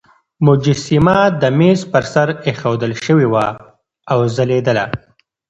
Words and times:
مجسمه 0.47 1.17
د 1.41 1.43
مېز 1.57 1.79
پر 1.91 2.03
سر 2.13 2.27
ایښودل 2.47 2.93
شوې 3.05 3.27
وه 3.33 3.45
او 4.11 4.19
ځلېدله. 4.35 4.85